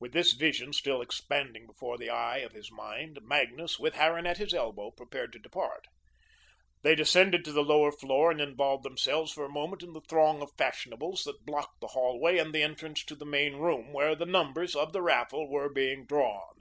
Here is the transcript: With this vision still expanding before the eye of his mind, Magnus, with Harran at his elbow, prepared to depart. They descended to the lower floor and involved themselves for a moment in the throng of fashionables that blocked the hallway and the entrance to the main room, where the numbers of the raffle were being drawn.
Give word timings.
With 0.00 0.12
this 0.12 0.32
vision 0.32 0.72
still 0.72 1.00
expanding 1.00 1.64
before 1.64 1.96
the 1.96 2.10
eye 2.10 2.38
of 2.38 2.50
his 2.50 2.68
mind, 2.72 3.20
Magnus, 3.22 3.78
with 3.78 3.94
Harran 3.94 4.26
at 4.26 4.38
his 4.38 4.52
elbow, 4.52 4.90
prepared 4.90 5.32
to 5.32 5.38
depart. 5.38 5.86
They 6.82 6.96
descended 6.96 7.44
to 7.44 7.52
the 7.52 7.62
lower 7.62 7.92
floor 7.92 8.32
and 8.32 8.40
involved 8.40 8.82
themselves 8.82 9.30
for 9.30 9.44
a 9.44 9.48
moment 9.48 9.84
in 9.84 9.92
the 9.92 10.00
throng 10.00 10.42
of 10.42 10.50
fashionables 10.58 11.22
that 11.26 11.46
blocked 11.46 11.80
the 11.80 11.86
hallway 11.86 12.38
and 12.38 12.52
the 12.52 12.64
entrance 12.64 13.04
to 13.04 13.14
the 13.14 13.24
main 13.24 13.54
room, 13.54 13.92
where 13.92 14.16
the 14.16 14.26
numbers 14.26 14.74
of 14.74 14.92
the 14.92 15.00
raffle 15.00 15.48
were 15.48 15.72
being 15.72 16.06
drawn. 16.06 16.56